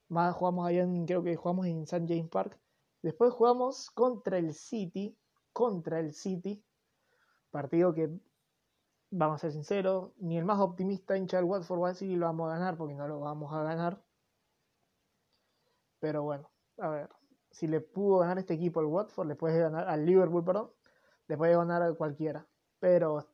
Más 0.07 0.33
jugamos 0.33 0.67
allá 0.67 0.83
en, 0.83 1.05
creo 1.05 1.23
que 1.23 1.35
jugamos 1.35 1.67
en 1.67 1.83
St. 1.83 2.05
James 2.07 2.29
Park. 2.29 2.57
Después 3.01 3.33
jugamos 3.33 3.89
contra 3.91 4.37
el 4.37 4.53
City, 4.53 5.17
contra 5.53 5.99
el 5.99 6.13
City. 6.13 6.63
Partido 7.51 7.93
que, 7.93 8.09
vamos 9.11 9.35
a 9.35 9.39
ser 9.39 9.51
sinceros, 9.51 10.11
ni 10.17 10.37
el 10.37 10.45
más 10.45 10.59
optimista 10.59 11.17
hincha 11.17 11.37
del 11.37 11.45
Watford 11.45 11.81
va 11.81 11.87
a 11.87 11.91
decir 11.91 12.17
lo 12.17 12.27
vamos 12.27 12.49
a 12.49 12.53
ganar 12.55 12.77
porque 12.77 12.95
no 12.95 13.07
lo 13.07 13.19
vamos 13.19 13.53
a 13.53 13.63
ganar. 13.63 14.01
Pero 15.99 16.23
bueno, 16.23 16.49
a 16.77 16.89
ver, 16.89 17.09
si 17.51 17.67
le 17.67 17.81
pudo 17.81 18.19
ganar 18.19 18.39
este 18.39 18.53
equipo 18.53 18.79
al 18.79 18.85
Watford, 18.85 19.27
le 19.27 19.35
puede 19.35 19.59
ganar 19.59 19.87
al 19.87 20.05
Liverpool, 20.05 20.43
perdón, 20.43 20.71
le 21.27 21.37
puede 21.37 21.55
ganar 21.55 21.81
a 21.81 21.93
cualquiera. 21.93 22.47
Pero 22.79 23.27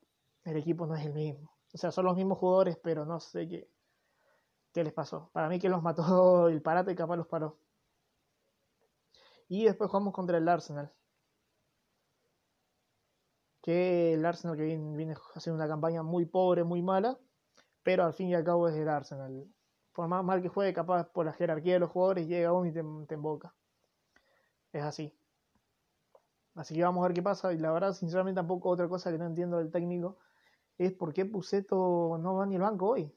el 0.43 0.57
equipo 0.57 0.85
no 0.87 0.95
es 0.95 1.05
el 1.05 1.13
mismo. 1.13 1.51
O 1.73 1.77
sea, 1.77 1.91
son 1.91 2.05
los 2.05 2.15
mismos 2.15 2.37
jugadores, 2.37 2.77
pero 2.81 3.05
no 3.05 3.19
sé 3.19 3.47
qué, 3.47 3.69
qué 4.71 4.83
les 4.83 4.93
pasó. 4.93 5.29
Para 5.33 5.49
mí 5.49 5.59
que 5.59 5.69
los 5.69 5.83
mató 5.83 6.47
el 6.49 6.61
parate 6.61 6.91
y 6.91 6.95
capaz 6.95 7.17
los 7.17 7.27
paró. 7.27 7.57
Y 9.47 9.65
después 9.65 9.89
jugamos 9.89 10.13
contra 10.13 10.37
el 10.37 10.47
Arsenal. 10.47 10.91
Que 13.61 14.13
el 14.13 14.25
Arsenal 14.25 14.57
que 14.57 14.63
viene, 14.63 14.95
viene 14.95 15.15
haciendo 15.33 15.57
una 15.57 15.67
campaña 15.67 16.01
muy 16.03 16.25
pobre, 16.25 16.63
muy 16.63 16.81
mala. 16.81 17.19
Pero 17.83 18.03
al 18.03 18.13
fin 18.13 18.29
y 18.29 18.35
al 18.35 18.43
cabo 18.43 18.67
es 18.67 18.75
el 18.75 18.89
Arsenal 18.89 19.47
por 19.95 20.09
más 20.09 20.23
mal 20.25 20.41
que 20.41 20.49
juegue, 20.49 20.73
capaz 20.73 21.05
por 21.05 21.25
la 21.25 21.33
jerarquía 21.33 21.75
de 21.75 21.79
los 21.79 21.89
jugadores, 21.89 22.27
llega 22.27 22.51
uno 22.51 22.67
y 22.67 22.73
te, 22.73 23.15
emboca. 23.15 23.55
Es 24.73 24.83
así. 24.83 25.13
Así 26.53 26.75
que 26.75 26.83
vamos 26.83 27.03
a 27.03 27.07
ver 27.07 27.15
qué 27.15 27.23
pasa. 27.23 27.53
Y 27.53 27.57
la 27.57 27.71
verdad, 27.71 27.93
sinceramente, 27.93 28.39
tampoco 28.39 28.69
otra 28.69 28.89
cosa 28.89 29.09
que 29.11 29.17
no 29.17 29.25
entiendo 29.25 29.57
del 29.57 29.71
técnico 29.71 30.17
es 30.77 30.91
por 30.91 31.13
qué 31.13 31.25
Puseto 31.25 32.17
no 32.19 32.35
va 32.35 32.45
ni 32.45 32.55
al 32.55 32.61
banco 32.61 32.89
hoy. 32.89 33.09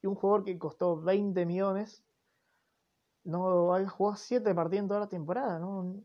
Y 0.00 0.06
un 0.06 0.14
jugador 0.14 0.44
que 0.44 0.58
costó 0.58 1.00
20 1.00 1.44
millones 1.44 2.04
no 3.24 3.74
ha 3.74 3.88
jugado 3.88 4.16
7 4.16 4.54
partidos 4.54 4.82
en 4.84 4.88
toda 4.88 5.00
la 5.00 5.08
temporada. 5.08 5.58
No, 5.58 6.04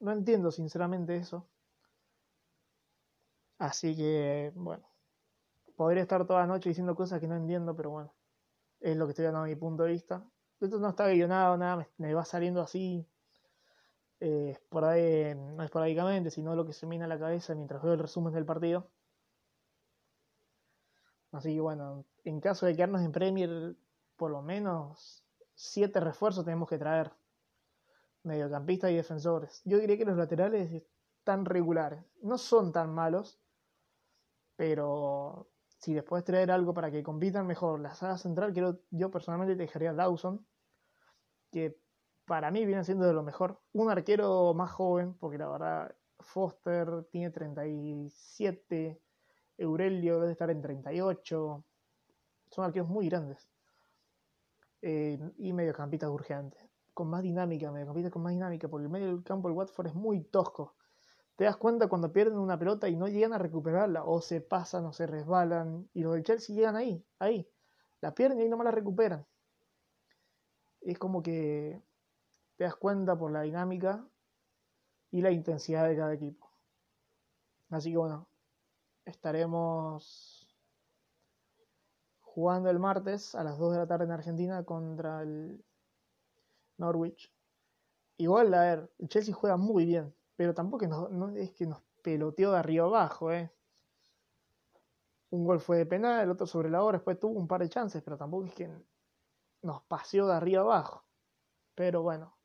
no 0.00 0.12
entiendo 0.12 0.50
sinceramente 0.50 1.16
eso. 1.16 1.48
Así 3.58 3.96
que, 3.96 4.52
bueno, 4.54 4.86
podría 5.76 6.02
estar 6.02 6.26
toda 6.26 6.40
la 6.40 6.46
noche 6.46 6.68
diciendo 6.68 6.94
cosas 6.94 7.20
que 7.20 7.26
no 7.26 7.36
entiendo, 7.36 7.74
pero 7.74 7.90
bueno 7.90 8.17
es 8.80 8.96
lo 8.96 9.06
que 9.06 9.10
estoy 9.10 9.24
dando 9.24 9.40
a 9.40 9.44
mi 9.44 9.56
punto 9.56 9.84
de 9.84 9.92
vista. 9.92 10.24
Esto 10.60 10.78
no 10.78 10.88
está 10.88 11.08
guionado, 11.08 11.56
nada, 11.56 11.88
me, 11.98 12.14
va 12.14 12.24
saliendo 12.24 12.60
así, 12.60 13.06
eh, 14.20 14.58
no 14.76 15.62
esporádicamente, 15.62 16.30
sino 16.30 16.56
lo 16.56 16.66
que 16.66 16.72
se 16.72 16.86
me 16.86 16.90
viene 16.90 17.04
a 17.04 17.08
la 17.08 17.18
cabeza 17.18 17.54
mientras 17.54 17.82
veo 17.82 17.92
el 17.92 18.00
resumen 18.00 18.32
del 18.34 18.44
partido. 18.44 18.90
Así 21.30 21.54
que 21.54 21.60
bueno, 21.60 22.04
en 22.24 22.40
caso 22.40 22.66
de 22.66 22.74
quedarnos 22.74 23.02
en 23.02 23.12
Premier, 23.12 23.76
por 24.16 24.30
lo 24.30 24.42
menos 24.42 25.22
siete 25.54 26.00
refuerzos 26.00 26.44
tenemos 26.44 26.68
que 26.68 26.78
traer. 26.78 27.12
Mediocampistas 28.24 28.90
y 28.90 28.96
defensores. 28.96 29.62
Yo 29.64 29.78
diría 29.78 29.96
que 29.96 30.04
los 30.04 30.16
laterales 30.16 30.82
están 31.18 31.44
regulares. 31.44 32.04
No 32.20 32.36
son 32.36 32.72
tan 32.72 32.92
malos, 32.92 33.40
pero 34.56 35.48
si 35.78 35.94
después 35.94 36.24
traer 36.24 36.50
algo 36.50 36.74
para 36.74 36.90
que 36.90 37.02
compitan 37.02 37.46
mejor 37.46 37.80
la 37.80 37.94
saga 37.94 38.18
central, 38.18 38.52
quiero, 38.52 38.80
yo 38.90 39.10
personalmente 39.10 39.54
te 39.54 39.62
dejaría 39.62 39.92
Dawson, 39.92 40.44
que 41.52 41.78
para 42.26 42.50
mí 42.50 42.66
viene 42.66 42.84
siendo 42.84 43.06
de 43.06 43.12
lo 43.12 43.22
mejor. 43.22 43.60
Un 43.72 43.90
arquero 43.90 44.52
más 44.54 44.70
joven, 44.72 45.14
porque 45.14 45.38
la 45.38 45.48
verdad 45.48 45.96
Foster 46.18 47.04
tiene 47.10 47.30
37, 47.30 49.00
Eurelio 49.56 50.20
debe 50.20 50.32
estar 50.32 50.50
en 50.50 50.60
38. 50.60 51.64
Son 52.50 52.64
arqueros 52.64 52.88
muy 52.88 53.08
grandes. 53.08 53.48
Eh, 54.82 55.18
y 55.38 55.52
mediocampistas 55.52 56.10
urgentes. 56.10 56.60
Con 56.92 57.08
más 57.08 57.22
dinámica, 57.22 57.70
mediocampistas 57.70 58.12
con 58.12 58.22
más 58.22 58.32
dinámica, 58.32 58.68
porque 58.68 58.84
el 58.84 58.90
medio 58.90 59.06
del 59.06 59.22
campo 59.22 59.48
del 59.48 59.56
Watford 59.56 59.86
es 59.86 59.94
muy 59.94 60.22
tosco 60.24 60.74
te 61.38 61.44
das 61.44 61.56
cuenta 61.56 61.86
cuando 61.86 62.12
pierden 62.12 62.36
una 62.36 62.58
pelota 62.58 62.88
y 62.88 62.96
no 62.96 63.06
llegan 63.06 63.32
a 63.32 63.38
recuperarla, 63.38 64.02
o 64.02 64.20
se 64.20 64.40
pasan 64.40 64.84
o 64.86 64.92
se 64.92 65.06
resbalan, 65.06 65.88
y 65.94 66.02
los 66.02 66.14
del 66.14 66.24
Chelsea 66.24 66.56
llegan 66.56 66.74
ahí, 66.74 67.06
ahí, 67.20 67.48
la 68.00 68.12
pierden 68.12 68.40
y 68.40 68.42
ahí 68.42 68.48
nomás 68.48 68.64
la 68.64 68.72
recuperan. 68.72 69.24
Es 70.80 70.98
como 70.98 71.22
que 71.22 71.80
te 72.56 72.64
das 72.64 72.74
cuenta 72.74 73.16
por 73.16 73.30
la 73.30 73.42
dinámica 73.42 74.04
y 75.12 75.22
la 75.22 75.30
intensidad 75.30 75.86
de 75.86 75.96
cada 75.96 76.12
equipo. 76.12 76.50
Así 77.70 77.92
que 77.92 77.98
bueno, 77.98 78.26
estaremos 79.04 80.58
jugando 82.20 82.68
el 82.68 82.80
martes 82.80 83.36
a 83.36 83.44
las 83.44 83.58
2 83.58 83.74
de 83.74 83.78
la 83.78 83.86
tarde 83.86 84.06
en 84.06 84.10
Argentina 84.10 84.64
contra 84.64 85.22
el 85.22 85.64
Norwich. 86.78 87.32
Igual, 88.16 88.52
a 88.54 88.60
ver, 88.62 88.92
el 88.98 89.08
Chelsea 89.08 89.32
juega 89.32 89.56
muy 89.56 89.84
bien 89.84 90.17
pero 90.38 90.54
tampoco 90.54 90.84
es 91.34 91.50
que 91.50 91.66
nos 91.66 91.82
peloteó 92.00 92.52
de 92.52 92.58
arriba 92.58 92.84
abajo, 92.84 93.32
¿eh? 93.32 93.50
Un 95.30 95.44
gol 95.44 95.58
fue 95.58 95.78
de 95.78 95.84
penal, 95.84 96.22
el 96.22 96.30
otro 96.30 96.46
sobre 96.46 96.70
la 96.70 96.84
hora, 96.84 96.98
después 96.98 97.18
tuvo 97.18 97.36
un 97.36 97.48
par 97.48 97.60
de 97.60 97.68
chances, 97.68 98.00
pero 98.04 98.16
tampoco 98.16 98.44
es 98.46 98.54
que 98.54 98.70
nos 99.62 99.82
paseó 99.82 100.28
de 100.28 100.34
arriba 100.34 100.62
abajo. 100.62 101.02
Pero 101.74 102.02
bueno, 102.02 102.36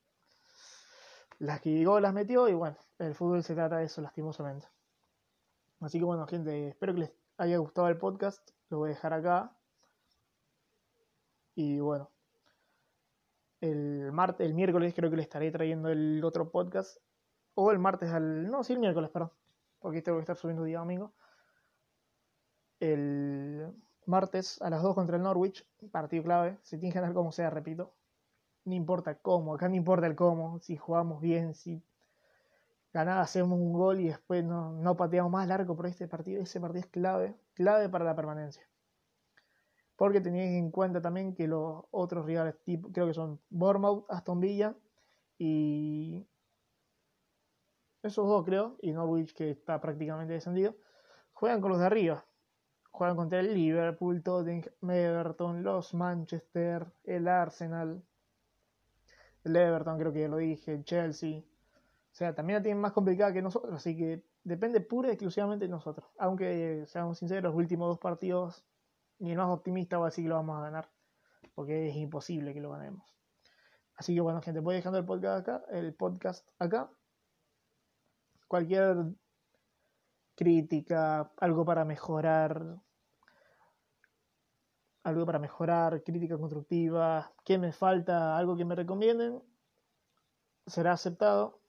las 1.37 1.61
que 1.61 1.69
llegó 1.69 1.99
las 1.99 2.15
metió 2.15 2.49
y 2.49 2.55
bueno, 2.55 2.77
el 2.97 3.13
fútbol 3.13 3.43
se 3.43 3.53
trata 3.53 3.77
de 3.77 3.85
eso 3.85 4.01
lastimosamente. 4.01 4.67
Así 5.79 5.99
que 5.99 6.05
bueno, 6.05 6.25
gente, 6.25 6.69
espero 6.69 6.95
que 6.95 7.01
les 7.01 7.11
haya 7.37 7.57
gustado 7.59 7.89
el 7.89 7.99
podcast, 7.99 8.49
lo 8.69 8.79
voy 8.79 8.89
a 8.89 8.95
dejar 8.95 9.13
acá. 9.13 9.55
Y 11.53 11.79
bueno, 11.79 12.09
el 13.61 14.11
martes, 14.11 14.47
el 14.47 14.55
miércoles 14.55 14.95
creo 14.95 15.11
que 15.11 15.17
les 15.17 15.27
estaré 15.27 15.51
trayendo 15.51 15.89
el 15.89 16.23
otro 16.25 16.49
podcast 16.49 16.97
o 17.55 17.71
el 17.71 17.79
martes 17.79 18.11
al. 18.11 18.49
No, 18.49 18.63
sí, 18.63 18.73
el 18.73 18.79
miércoles, 18.79 19.09
perdón. 19.09 19.31
Porque 19.79 20.01
tengo 20.01 20.17
que 20.17 20.21
estar 20.21 20.37
subiendo 20.37 20.63
día 20.63 20.79
domingo. 20.79 21.13
El 22.79 23.73
martes 24.05 24.61
a 24.61 24.69
las 24.69 24.81
2 24.81 24.95
contra 24.95 25.17
el 25.17 25.23
Norwich. 25.23 25.65
Partido 25.91 26.23
clave. 26.23 26.57
Se 26.63 26.77
tiene 26.77 26.93
que 26.93 26.99
ganar 26.99 27.13
como 27.13 27.31
sea, 27.31 27.49
repito. 27.49 27.93
No 28.65 28.73
importa 28.73 29.15
cómo. 29.15 29.53
Acá 29.53 29.69
no 29.69 29.75
importa 29.75 30.07
el 30.07 30.15
cómo. 30.15 30.59
Si 30.59 30.77
jugamos 30.77 31.21
bien, 31.21 31.53
si 31.53 31.83
ganada 32.93 33.21
hacemos 33.21 33.59
un 33.59 33.73
gol 33.73 33.99
y 33.99 34.07
después 34.07 34.43
no, 34.43 34.71
no 34.71 34.95
pateamos 34.95 35.31
más 35.31 35.47
largo 35.47 35.75
por 35.75 35.87
este 35.87 36.07
partido. 36.07 36.41
Ese 36.41 36.61
partido 36.61 36.81
es 36.81 36.87
clave. 36.87 37.35
Clave 37.53 37.89
para 37.89 38.05
la 38.05 38.15
permanencia. 38.15 38.63
Porque 39.95 40.21
tenéis 40.21 40.57
en 40.57 40.71
cuenta 40.71 41.01
también 41.01 41.35
que 41.35 41.47
los 41.47 41.85
otros 41.91 42.25
rivales, 42.25 42.55
tipo, 42.63 42.91
creo 42.91 43.05
que 43.07 43.13
son 43.13 43.39
Bournemouth, 43.49 44.05
Aston 44.09 44.39
Villa 44.39 44.75
y 45.37 46.25
esos 48.03 48.27
dos 48.27 48.45
creo, 48.45 48.77
y 48.81 48.91
Norwich 48.91 49.33
que 49.33 49.49
está 49.49 49.79
prácticamente 49.79 50.33
descendido, 50.33 50.75
juegan 51.31 51.61
con 51.61 51.71
los 51.71 51.79
de 51.79 51.85
arriba. 51.85 52.25
Juegan 52.91 53.15
contra 53.15 53.39
el 53.39 53.53
Liverpool, 53.53 54.21
Tottenham, 54.21 54.89
Everton, 54.89 55.63
los 55.63 55.95
Manchester, 55.95 56.85
el 57.05 57.27
Arsenal, 57.27 58.03
el 59.43 59.55
Everton 59.55 59.97
creo 59.97 60.13
que 60.13 60.21
ya 60.21 60.27
lo 60.27 60.37
dije, 60.37 60.73
el 60.73 60.83
Chelsea. 60.85 61.39
O 61.39 62.15
sea, 62.15 62.35
también 62.35 62.59
la 62.59 62.63
tienen 62.63 62.79
más 62.79 62.91
complicada 62.91 63.33
que 63.33 63.41
nosotros, 63.41 63.73
así 63.73 63.97
que 63.97 64.23
depende 64.43 64.79
pura 64.81 65.09
y 65.09 65.13
exclusivamente 65.13 65.65
de 65.65 65.71
nosotros. 65.71 66.07
Aunque, 66.19 66.83
seamos 66.87 67.17
sinceros, 67.17 67.43
los 67.43 67.55
últimos 67.55 67.87
dos 67.87 67.99
partidos, 67.99 68.63
ni 69.17 69.31
el 69.31 69.37
más 69.37 69.49
optimista 69.49 69.97
va 69.97 70.05
a 70.05 70.09
decir 70.09 70.25
que 70.25 70.29
lo 70.29 70.35
vamos 70.35 70.57
a 70.59 70.61
ganar, 70.61 70.89
porque 71.55 71.89
es 71.89 71.95
imposible 71.95 72.53
que 72.53 72.61
lo 72.61 72.71
ganemos. 72.71 73.03
Así 73.95 74.13
que 74.13 74.21
bueno, 74.21 74.41
gente, 74.41 74.59
voy 74.59 74.75
dejando 74.75 74.99
el 74.99 75.05
podcast 75.05 75.47
acá, 75.47 75.65
el 75.71 75.93
podcast 75.95 76.47
acá 76.59 76.91
cualquier 78.53 78.95
crítica, 80.35 81.31
algo 81.37 81.65
para 81.65 81.85
mejorar, 81.85 82.77
algo 85.03 85.25
para 85.25 85.39
mejorar, 85.39 86.03
crítica 86.03 86.37
constructiva, 86.37 87.33
qué 87.43 87.57
me 87.57 87.71
falta, 87.71 88.37
algo 88.37 88.55
que 88.55 88.63
me 88.63 88.75
recomienden, 88.75 89.41
será 90.67 90.91
aceptado, 90.91 91.61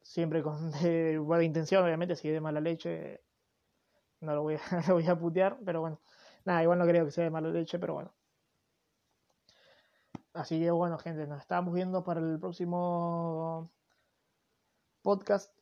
siempre 0.00 0.42
con 0.42 0.72
buena 1.26 1.44
intención, 1.44 1.84
obviamente, 1.84 2.16
si 2.16 2.28
es 2.28 2.32
de 2.32 2.40
mala 2.40 2.62
leche, 2.62 3.20
no 4.20 4.34
lo 4.34 4.44
voy, 4.44 4.54
a, 4.54 4.60
lo 4.88 4.94
voy 4.94 5.06
a 5.06 5.18
putear, 5.18 5.58
pero 5.62 5.82
bueno, 5.82 6.00
nada, 6.46 6.62
igual 6.62 6.78
no 6.78 6.86
creo 6.86 7.04
que 7.04 7.10
sea 7.10 7.24
de 7.24 7.30
mala 7.30 7.50
leche, 7.50 7.78
pero 7.78 7.92
bueno. 7.92 8.14
Así 10.32 10.58
que 10.58 10.70
bueno, 10.70 10.96
gente, 10.96 11.26
nos 11.26 11.40
estamos 11.40 11.74
viendo 11.74 12.02
para 12.02 12.20
el 12.20 12.38
próximo 12.40 13.70
podcast. 15.02 15.57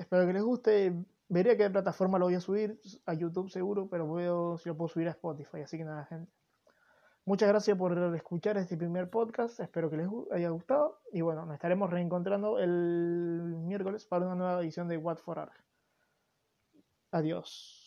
Espero 0.00 0.26
que 0.26 0.32
les 0.32 0.42
guste. 0.42 0.94
Veré 1.28 1.52
a 1.52 1.56
qué 1.56 1.68
plataforma 1.68 2.18
lo 2.18 2.24
voy 2.24 2.34
a 2.34 2.40
subir. 2.40 2.80
A 3.04 3.12
YouTube 3.12 3.50
seguro, 3.50 3.86
pero 3.88 4.10
veo 4.12 4.56
si 4.56 4.68
lo 4.68 4.76
puedo 4.76 4.88
subir 4.88 5.08
a 5.08 5.10
Spotify. 5.10 5.60
Así 5.60 5.76
que 5.76 5.84
nada, 5.84 6.06
gente. 6.06 6.32
Muchas 7.26 7.48
gracias 7.50 7.76
por 7.76 7.92
escuchar 8.16 8.56
este 8.56 8.78
primer 8.78 9.10
podcast. 9.10 9.60
Espero 9.60 9.90
que 9.90 9.98
les 9.98 10.08
haya 10.32 10.48
gustado. 10.48 11.00
Y 11.12 11.20
bueno, 11.20 11.44
nos 11.44 11.54
estaremos 11.54 11.90
reencontrando 11.90 12.58
el 12.58 13.54
miércoles 13.58 14.06
para 14.06 14.24
una 14.24 14.34
nueva 14.34 14.62
edición 14.62 14.88
de 14.88 14.96
What 14.96 15.18
for 15.18 15.38
Art. 15.38 15.52
Adiós. 17.12 17.79